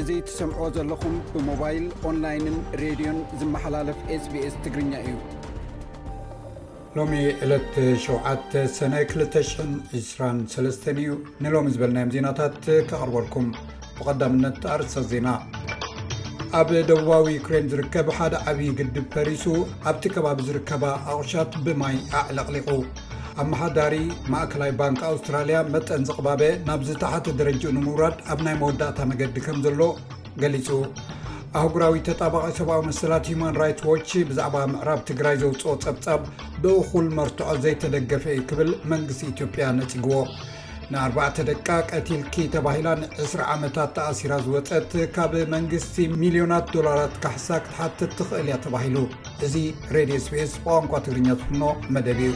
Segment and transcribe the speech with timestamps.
[0.00, 5.16] እዚ ትሰምዕዎ ዘለኹም ብሞባይል ኦንላይንን ሬድዮን ዝመሓላለፍ ስbስ ትግርኛ እዩ
[6.98, 7.12] ሎሚ
[7.44, 11.08] 27 ሰነ 2023 እዩ
[11.44, 12.60] ንሎሚ ዝበልናዮም ዜናታት
[12.90, 13.48] ካቕርበልኩም
[13.98, 15.28] ብቐዳምነት ኣርሰ ዜና
[16.58, 19.44] ኣብ ደቡባዊ ዩክሬን ዝርከብ ሓደ ዓብዪ ግድብ ፈሪሱ
[19.90, 22.68] ኣብቲ ከባቢ ዝርከባ ኣቑሻት ብማይ ኣዕለቕሊቑ
[23.42, 23.94] ኣ መሓዳሪ
[24.32, 29.80] ማእከላዊ ባንኪ ኣውስትራልያ መጠን ዝቕባበ ናብ ዝተሓተ ደረጃኡ ንምውራድ ኣብ ናይ መወዳእታ መገዲ ከም ዘሎ
[30.44, 30.68] ገሊጹ
[31.60, 36.20] ኣህጉራዊ ተጣባቂ ሰብኣዊ ምስላት ሂማን ራትስ ዎች ብዛዕባ ምዕራብ ትግራይ ዘውፅኦ ጸብጻብ
[36.64, 40.18] ብእኹል መርትዖ ዘይተደገፈ ዩ ክብል መንግስቲ ኢትዮጵያ ነፂግዎ
[40.94, 48.58] ን4ባዕተ ደቃ ቀቲልኪ ተባሂላ ን20 ዓመታት ተኣሲራ ዝወፀት ካብ መንግስቲ ሚልዮናት ዶላራት ካሕሳክትሓት ትኽእል እያ
[48.66, 48.96] ተባሂሉ
[49.48, 49.54] እዚ
[49.98, 51.64] ሬድዮ ስፔኤስ ብቋንኳ ትግርኛ ዝፍኖ
[51.96, 52.32] መደብ እዩ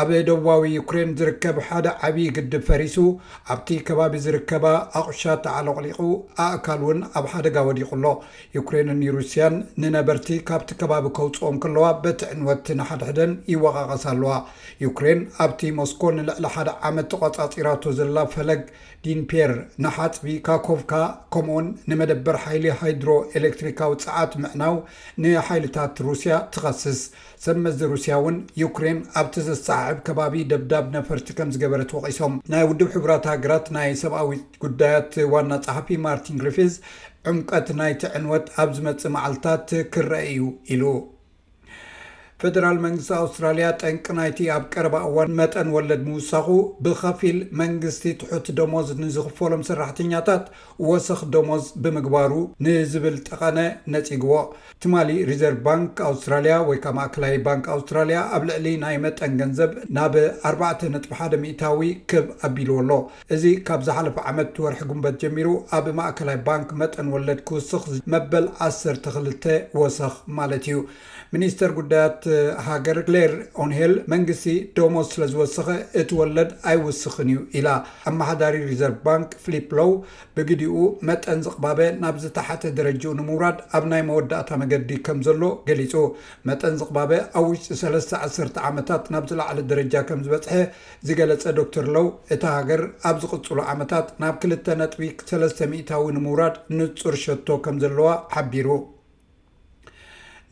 [0.00, 2.94] ኣብ ደባዊ ዩክሬን ዝርከብ ሓደ ዓብይ ግድብ ፈሪሱ
[3.52, 4.64] ኣብቲ ከባቢ ዝርከባ
[5.00, 5.98] ኣቑሻ ተዓለቕሊቁ
[6.44, 8.10] ኣእካል ውን ኣብ ሓደጋ ወዲቑ ሎ
[8.58, 14.32] ዩክሬንሩስያን ንነበርቲ ካብቲ ከባቢ ከውፅኦም ከለዋ በትዕንወት ንሓድሕደን ይወቓቐስ ኣለዋ
[14.86, 18.62] ዩክሬን ኣብቲ ሞስኮ ንልዕሊ ሓደ ዓመት ተቋፃፂራቶ ዘላ ፈለግ
[19.06, 19.52] ዲንፔር
[19.84, 20.92] ንሓፅቢ ካኮቭካ
[21.34, 23.08] ከምኡውን ንመደበር ሓይሊ ሃይድሮ
[23.40, 24.76] ኤሌክትሪካዊ ፀዓት ምዕናው
[25.24, 27.02] ንሓይልታት ሩስያ ትኸስስ
[27.46, 33.24] ሰመዚ ሩስያ እውን ዩክሬን ኣብቲ ዘሰሓ ከባቢ ደብዳብ ነፈርቲ ከም ዝገበረት ወቂሶም ናይ ውድብ ሕቡራት
[33.32, 34.30] ሃገራት ናይ ሰብኣዊ
[34.64, 36.74] ጉዳያት ዋና ፀሓፊ ማርቲን ግሪፊዝ
[37.30, 40.38] ዑምቀት ናይቲዕንወት ኣብ ዝመፅእ መዓልትታት ክረአዩ
[40.74, 40.84] ኢሉ
[42.42, 46.46] ፈደራል መንግስቲ ኣውስትራልያ ጠንቂ ናይቲ ኣብ ቀረባ እዋን መጠን ወለድ ምውሳኹ
[46.84, 50.44] ብከፊል መንግስቲ ትሑቲ ደሞዝ ንዝኽፈሎም ሰራሕተኛታት
[50.90, 52.32] ወሰኽ ደሞዝ ብምግባሩ
[52.66, 53.58] ንዝብል ጠቐነ
[53.94, 54.34] ነፂግዎ
[54.84, 60.16] ትማሊ ሪዘርቭ ባንክ ኣውስትራልያ ወይ ከ ማእከላይ ባንክ ኣውስትራልያ ኣብ ልዕሊ ናይ መጠን ገንዘብ ናብ
[60.52, 62.92] 4ጥ100ታዊ ክብ ኣቢልዎ ኣሎ
[63.38, 65.48] እዚ ካብ ዝሓለፈ ዓመት ወርሒ ጉንበት ጀሚሩ
[65.80, 67.84] ኣብ ማእከላይ ባንክ መጠን ወለድ ክውስኽ
[68.14, 69.48] መበል 12
[69.82, 70.78] ወሰኽ ማለት እዩ
[71.34, 72.20] ሚኒስተር ጉዳያት
[72.66, 73.32] ሃገር ክሌር
[73.62, 74.44] ኦንሄል መንግስቲ
[74.78, 75.68] ዶሞስ ስለዝወሰኸ
[76.00, 77.68] እቲወለድ ኣይውስኽን እዩ ኢላ
[78.10, 79.90] ኣማሓዳሪ ሪዘርቭ ባንክ ፍሊፕ ሎው
[80.36, 80.74] ብግዲኡ
[81.10, 85.94] መጠን ዝቅባበ ናብ ዝተሓተ ደረጃ ንምውራድ ኣብ ናይ መወዳእታ መገዲ ከም ዘሎ ገሊፁ
[86.50, 90.56] መጠን ዝቅባበ ኣብ ውሽጢ 31 ዓመታት ናብ ዝላዕሊ ደረጃ ከም ዝበፅሐ
[91.08, 97.16] ዝገለፀ ዶ ተር ሎው እቲ ሃገር ኣብ ዝቕፅሉ ዓመታት ናብ 2 ነጥዊክ 300ታዊ ንምውራድ ንፁር
[97.26, 98.68] ሸቶ ከም ዘለዋ ሓቢሩ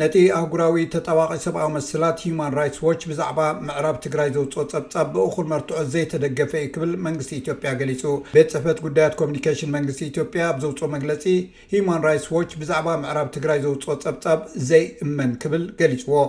[0.00, 3.38] ነቲ ኣህጉራዊ ተጠባቂ ሰብኣዊ መስላት ሂማን ራትስ ዋ ብዛዕባ
[3.68, 4.62] ምዕራብ ትግራይ ዘውፅኦ
[4.92, 8.02] ፀብብ ብእኩል መርትዖ ዘይተደገፈ ዩ ብል መንግስቲ ኢትዮጵያ ገሊፁ
[8.36, 11.24] ቤትፅሕፈት ጉዳያት ኮሚኒኬሽን መንግስቲ ኢዮያ ኣብ ዘውፅኦ መግለፂ
[11.72, 14.40] ሂማን ራትስ ዎ ብዛዕባ ምዕራብ ትግራይ ዘውፅኦ ፀብፃብ
[14.70, 16.22] ዘይእመን ክብል ገሊፅዎ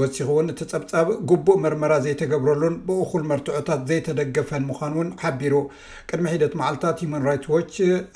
[0.00, 5.54] ወሲኹ ውን እቲ ፀብፃብ ጉቡእ መርመራ ዘይተገብረሉን ብእኩል መርትዖታት ዘይተደገፈን ምኳኑ ውን ሓቢሩ
[6.10, 7.60] ቅድሚ ሒደት መዓልታት ማ ራትስ ዎ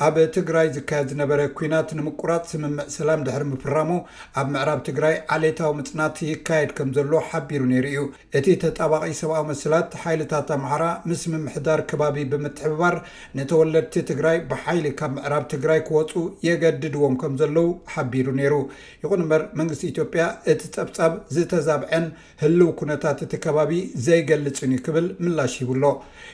[0.09, 3.91] ኣብ ትግራይ ዝካየድ ዝነበረ ኩናት ንምቁራፅ ስምምዕ ስላም ድ ፍራሙ
[4.43, 4.49] ኣብ
[5.37, 8.01] ዓሌታዊ ምፅናት ይካየድ ከም ዘሎ ሓቢሩ ነይሩ እዩ
[8.39, 12.97] እቲ ተጠባቂ ሰብኣዊ መስላት ሓይልታት ኣምሃራ ምስ ምምሕዳር ከባቢ ብምትሕበባር
[13.39, 16.13] ንተወለድቲ ትግራይ ብሓይሊ ካብ ምዕራብ ትግራይ ክወፁ
[16.49, 18.55] የገድድዎም ከም ዘለው ሓቢሩ ነይሩ
[19.05, 22.07] ይኹን እምበር መንግስቲ ኢትዮጵያ እቲ ፀብፃብ ዝተዛብዐን
[22.45, 23.73] ህልው ኩነታት እቲ ከባቢ
[24.07, 25.85] ዘይገልፅን ዩ ክብል ምላሽ ሂብሎ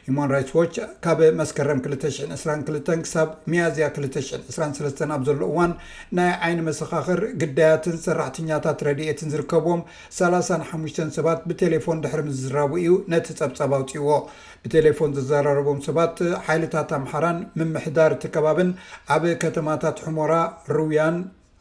[0.08, 5.72] ሂማን ራትስ ዎች ካብ መስከረም 222 ክሳብ መያዝያ 223 ኣብ ዘሎ እዋን
[6.18, 8.50] ናይ ዓይኒ መሰኻኽር ግዳያትን ሰራሕተኛ
[8.86, 9.82] ረድኤትን ዝርከብዎም
[10.19, 14.10] 35 ሰባት ብቴሌፎን ድሕሪ ምዝራብ ዩ ነቲ ፀብፃብ ኣውፅዎ
[14.64, 18.70] ብቴሌፎን ዘዘራረቦም ሰባት ሓይልታት ኣምሓራን ምምሕዳር ቲ ከባብን
[19.16, 20.32] ኣብ ከተማታት ሕሞራ
[20.76, 21.16] ሩውያን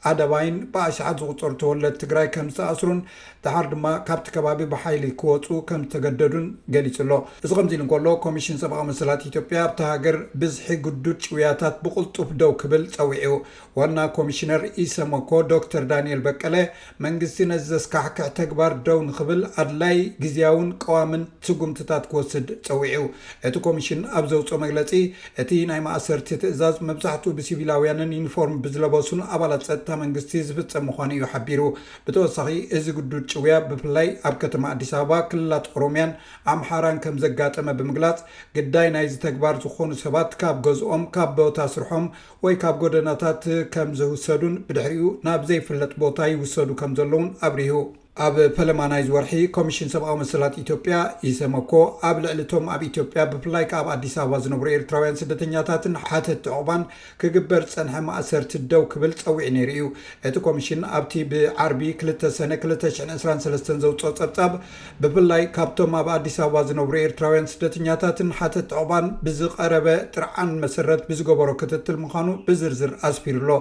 [0.07, 2.99] ሓደባይን ብኣሽዓት ዝቁፀር ተወለድ ትግራይ ከምዝተኣስሩን
[3.45, 8.59] ድሓር ድማ ካብቲ ከባቢ ብሓይሊ ክወፁ ከም ዝተገደዱን ገሊፁ ሎ እዚ ከምዚ ኢሉ ከሎ ኮሚሽን
[8.61, 13.33] ፀበቐ መሰላት ኢትዮጵያ ኣብቲ ሃገር ብዝሒ ግዱድ ጭውያታት ብቕልጡፍ ደው ክብል ፀዊዑ
[13.79, 16.55] ዋና ኮሚሽነር ኢሰሞኮ ዶተር ዳንኤል በቀለ
[17.05, 23.03] መንግስቲ ነ ዘስካሕክዕ ተግባር ደው ንኽብል ኣድላይ ግዜያውን ቀዋምን ስጉምትታት ክወስድ ፀውዑ
[23.49, 24.91] እቲ ኮሚሽን ኣብ ዘውፅኦ መግለፂ
[25.43, 31.61] እቲ ናይ ማእሰርቲ ትእዛዝ መብዛሕትኡ ብሲቪላውያንን ዩኒፎርም ብዝለበሱኑ ኣባላት ፀጥታ መንግስቲ ዝፍፀም ምኳኑ እዩ ሓቢሩ
[32.05, 36.11] ብተወሳኺ እዚ ግዱድ ጭውያ ብፍላይ ኣብ ከተማ ኣዲስ ኣበባ ክልላት ኦሮምያን
[36.53, 38.19] ኣምሓራን ከም ዘጋጠመ ብምግላፅ
[38.57, 42.07] ግዳይ ናይ ዝተግባር ዝኾኑ ሰባት ካብ ገዝኦም ካብ ቦታ ስርሖም
[42.45, 43.43] ወይ ካብ ጎደናታት
[43.75, 47.79] ከም ዝውሰዱን ብድሕሪኡ ናብ ዘይፍለጥ ቦታ ይውሰዱ ከም ዘለውን ኣብርሁ
[48.25, 51.71] ኣብ ፈለማናይዝ ወርሒ ኮሚሽን ሰብኣዊ መስላት ኢትዮ ያ ይሰመኮ
[52.09, 56.83] ኣብ ልዕሊ ቶም ኣብ ኢትዮጵያ ብፍላይ ኣብ ኣዲስ ኣበባ ዝነብሩ ኤርትራውያን ስደተኛታትን ሓተት ኣቅባን
[57.23, 59.83] ክግበር ፀንሐ ማእሰርቲ ደው ክብል ፀዊዒ ነይሩ እዩ
[60.29, 61.81] እቲ ኮሚሽን ኣብቲ ብዓርቢ
[62.23, 64.55] 2ሰነ 223 ዘውፅኦ ፀብፃብ
[65.03, 71.99] ብፍላይ ካብቶም ኣብ ኣዲስ ኣበባ ዝነብሩ ኤርትራውያን ስደተኛታትን ሓተት ኣቅባን ብዝቀረበ ጥርዓን መሰረት ብዝገበሮ ክትትል
[72.05, 73.51] ምዃኑ ብዝርዝር ኣስፊሩሎ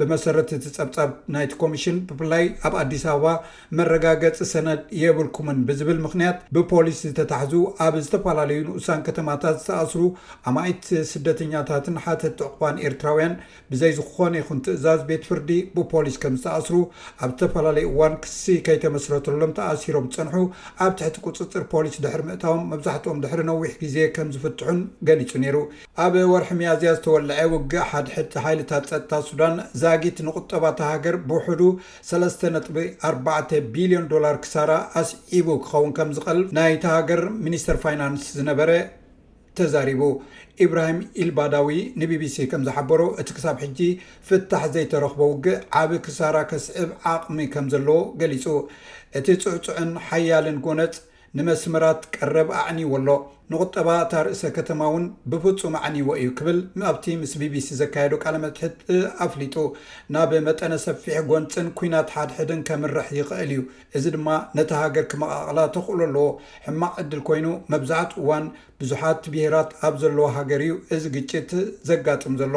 [0.00, 3.24] ብመሰረት እቲ ፀብፃብ ናይቲ ኮሚሽን ብፍላይ ኣብ ኣዲስ ኣበባ
[3.78, 7.52] መረጋ ጋገፅ ሰነድ የብልኩምን ብዝብል ምክንያት ብፖሊስ ዝተታሕዙ
[7.84, 10.02] ኣብ ዝተፈላለዩ ንኡሳን ከተማታት ዝተኣስሩ
[10.48, 13.34] ኣማይት ስደተኛታትን ሓተት ኣቕባን ኤርትራውያን
[13.72, 16.76] ብዘይ ዝኾነ ይኹን ትእዛዝ ቤት ፍርዲ ብፖሊስ ከም ዝተኣስሩ
[17.24, 20.36] ኣብ ዝተፈላለዩ እዋን ክሲ ከይተመስረተሎም ተኣሲሮም ዝፀንሑ
[20.86, 24.80] ኣብ ትሕቲ ቅፅፅር ፖሊስ ድሕሪ ምእታቦም መብዛሕትኦም ድሕሪ ነዊሕ ግዜ ከም ዝፍትሑን
[25.10, 25.56] ገሊፁ ነይሩ
[26.06, 31.60] ኣብ ወርሒ መያዝያ ዝተወልዐ ውግእ ሓድሕቲ ሓይልታት ፀጥታ ሱዳን ዛጊት ንቁጠባ ተሃገር ብውሕዱ
[32.10, 32.66] ሰተ ነጥ
[33.10, 38.70] 4 ብሊ ዶላር ክሳራ ኣስዒቡ ክኸውን ከም ዝቀል ናይተሃገር ሚኒስተር ፋይናንስ ዝነበረ
[39.58, 40.02] ተዛሪቡ
[40.64, 41.68] ኢብራሂም ኢልባዳዊ
[42.00, 43.80] ንቢቢሲ ከም ዝሓበሮ እቲ ክሳብ ሕጂ
[44.28, 48.44] ፍታሕ ዘይተረክቦ ውግእ ዓብ ክሳራ ክስዕብ ዓቕሚ ከም ዘለዎ ገሊፁ
[49.20, 50.94] እቲ ፅዕፅዕን ሓያልን ጎነፅ
[51.38, 53.08] ንመስምራት ቀረብ ኣዕኒዎ ኣሎ
[53.52, 56.58] ንቁጠባ እታ ርእሰ ከተማ ውን ብፍፁም ኣዕኒይዎ እዩ ክብል
[56.90, 58.76] ኣብቲ ምስ ቢቢሲ ዘካየዱ ቃል መትሕት
[59.24, 59.54] ኣፍሊጡ
[60.14, 63.60] ናብ መጠነ ሰፊሕ ጎንፅን ኩናት ሓድሕድን ከምርሕ ይኽእል እዩ
[63.98, 64.28] እዚ ድማ
[64.58, 66.26] ነቲ ሃገር ክመቃቕላ ተኽእሉ ኣለዎ
[66.68, 68.46] ሕማቅ ዕድል ኮይኑ መብዛዕት እዋን
[68.82, 71.52] ብዙሓት ብሄራት ኣብ ዘለዎ ሃገር እዩ እዚ ግጭት
[71.90, 72.54] ዘጋጥም ዘሎ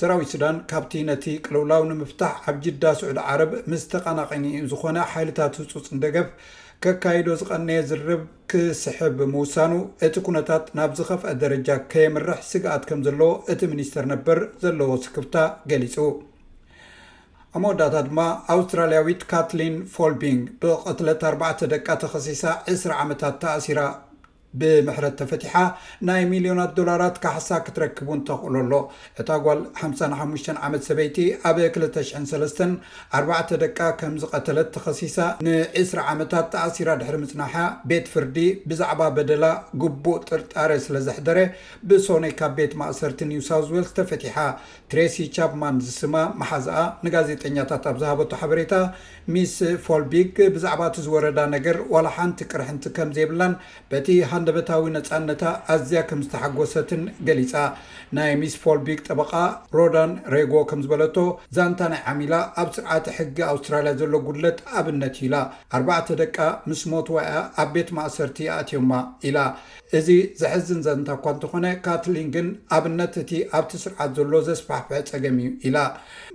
[0.00, 5.86] ስራዊት ሱዳን ካብቲ ነቲ ቅልውላው ንምፍታሕ ኣብ ጅዳ ስዑድ ዓረብ ምስ ተቐናቐኒ ዝኾነ ሓይልታት ህፁፅ
[5.94, 6.28] እንደ ገፍ
[6.84, 9.72] ከካይዶ ዝቐነየ ዝርብ ክስሕብ ምውሳኑ
[10.06, 15.36] እቲ ኩነታት ናብ ዝኸፍአ ደረጃ ከየምርሕ ስግኣት ከም ዘለዎ እቲ ሚኒስተር ነበር ዘለዎ ስክብታ
[15.72, 15.96] ገሊፁ
[17.56, 18.20] ኣብ መወዳእታ ድማ
[18.54, 22.42] ኣውስትራልያዊት ካትሊን ፎልቢንግ ብቐትለት 4ዕተ ደቂ ተኸሲሳ
[22.76, 23.80] 20 ዓመታት ተኣሲራ
[24.60, 25.54] ብምሕረት ተፈቲሓ
[26.08, 28.74] ናይ ሚልዮናት ዶላራት ካሕሳ ክትረክቡን ተኽእሎ ኣሎ
[29.20, 31.18] እታ ጓል 55 ዓመት ሰበይቲ
[31.50, 33.68] ኣብ 234 ደ
[34.00, 35.16] ከም ዝቀተለት ተኸሲሳ
[35.46, 37.54] ን20 ዓመታት ተኣሲራ ድሕሪ ምፅናሕ
[37.92, 38.38] ቤት ፍርዲ
[38.72, 39.44] ብዛዕባ በደላ
[39.84, 41.38] ግቡእ ጥርጣረ ስለዘሕደረ
[41.90, 44.36] ብሶነይ ካብ ቤት ማእሰርቲ ኒውሳው ዌልስ ተፈቲሓ
[44.92, 48.74] ትሬሲ ቻፕማን ዝስማ ማሓዝኣ ንጋዜጠኛታት ኣብ ዝሃበ ሓበሬታ
[49.34, 49.56] ሚስ
[49.86, 53.52] ፎልቢግ ብዛዕባ እቲ ዝወረዳ ነገር ዋ ሓንቲ ቅርሕንቲ ከም ዘይብላን
[53.90, 54.08] በቲ
[54.42, 55.42] ኣነበታዊ ነፃነታ
[55.72, 57.52] ኣዝያ ከም ዝተሓጎሰትን ገሊፃ
[58.16, 59.32] ናይ ሚስፖልቢግ ጠበቃ
[59.78, 61.16] ሮዳን ሬጎ ከም ዝበለቶ
[61.56, 65.36] ዛንታ ናይ ዓሚላ ኣብ ስርዓት ሕጊ ኣውስትራልያ ዘሎ ጉድለት ኣብነት እዩ ኢላ
[65.78, 66.36] ኣርባዕተ ደቂ
[66.70, 67.30] ምስ ሞትዋያ
[67.64, 68.92] ኣብ ቤት ማእሰርቲ ኣእትዮማ
[69.30, 69.38] ኢላ
[69.98, 70.08] እዚ
[70.42, 72.46] ዘሕዝን ዘንታ እኳ እንተኾነ ካትሊን ግን
[72.78, 75.78] ኣብነት እቲ ኣብቲ ስርዓት ዘሎ ዘስፋፍሐ ፀገም እዩ ኢላ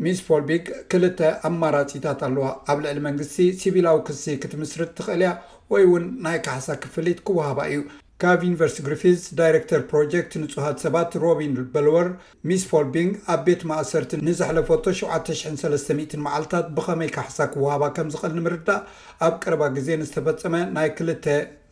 [0.05, 1.19] ሚስፖልቢግ ክልተ
[1.49, 5.31] ኣማራፂታት ኣለዋ ኣብ ልዕሊ መንግስቲ ሲቪላዊ ክሲ ክትምስር ትኽእል እያ
[5.73, 7.79] ወይ እውን ናይ ካሕሳ ክፍሊት ክወሃባ እዩ
[8.21, 12.07] ካብ ዩኒቨርስቲ ግሪፊት ዳይረክተር ፕሮጀክት ንጹሃት ሰባት ሮቢን በልወር
[12.49, 18.81] ሚስ ፎልቢንግ ኣብ ቤት ማእሰርቲ ንዛሓለፈቶ 7300 መዓልትታት ብኸመይ ካሕሳ ክወሃባ ከም ዝኽእል ንምርዳእ
[19.27, 21.25] ኣብ ቅርባ ግዜ ንዝተፈፀመ ናይ ክልተ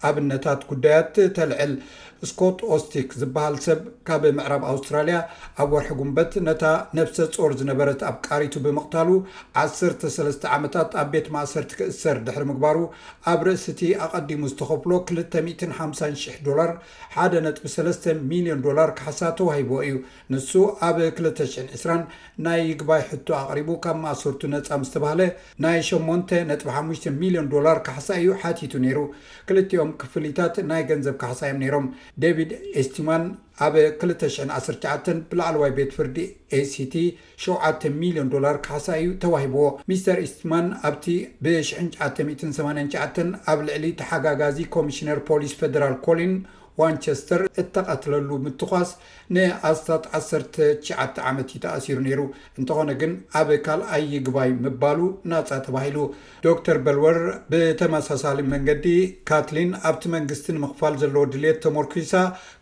[0.10, 1.74] ኣብነታት ጉዳያት ተልዕል
[2.30, 5.18] ስኮት ኦስቲክ ዝበሃል ሰብ ካብ ምዕራብ ኣውስትራልያ
[5.62, 6.64] ኣብ ወርሒ ጉንበት ነታ
[6.98, 9.10] ነብሰ ጾር ዝነበረት ኣብ ቃሪቱ ብምቕታሉ
[9.64, 12.78] 13 ዓመታ ኣብ ቤት ማእሰርቲ ክእሰር ድሕሪ ምግባሩ
[13.32, 16.72] ኣብ ርእሲ እቲ ኣቐዲሙ ዝተኸፍሎ 25,0000 ር
[17.26, 19.96] 1 3 ሚሊዮን ዶላር ካሕሳ ተዋሂቦዎ እዩ
[20.36, 20.52] ንሱ
[20.90, 22.00] ኣብ 2020
[22.48, 25.22] ናይ ግባይ ሕቶ ኣቕሪቡ ካብ ማእሰርቱ ነፃ ምዝተባሃለ
[25.68, 29.00] ናይ 8.5 ሚሊዮን ዶላር ካሕሳ እዩ ሓቲቱ ነይሩ
[29.50, 37.80] ክልቲኦም ክፍሊታት ናይ ገንዘብ ካሕሳ እዮም ነሮም دفد استمان ب 219 بلعلو بتفر ac 7
[37.86, 38.68] مل ل ك
[39.22, 41.06] توهبዎ متر استمان بت
[41.44, 42.88] ب989
[43.50, 46.44] لعل تحزي كمشنر بليس فدرل كولين
[46.80, 48.90] ማንቸስተር እተቐትለሉ ምትኳስ
[49.36, 52.22] ንኣስ199 ዓመት ዩ ተኣሲሩ ነይሩ
[52.60, 55.00] እንተኾነ ግን ኣብ ካልኣይ ግባይ ምባሉ
[55.34, 55.98] ናፃ ተባሂሉ
[56.66, 57.20] ዶር በልወር
[57.52, 58.88] ብተመሳሳሊ መንገዲ
[59.30, 62.14] ካትሊን ኣብቲ መንግስቲ ንምኽፋል ዘለዎ ድልት ተሞርኪሳ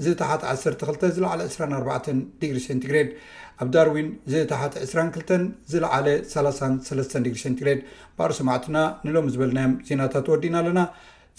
[0.03, 3.09] 224 ዲግሪ ሴንቲግሬድ
[3.63, 5.33] ኣብ ዳርዊን ዝተሓት 22
[5.73, 7.81] ዝለዓለ 33 ግሴንግሬድ
[8.19, 10.81] ባሩ ሰማዕትና ንሎም ዝበልናዮም ዜናታት ወዲና ኣለና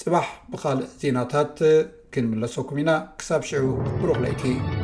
[0.03, 1.53] ፅባሕ ብካልእ ዜናታት
[2.15, 3.65] ክንምለሰኩም ኢና ክሳብ ሽዑ
[4.01, 4.76] ብሩክላይቲዩ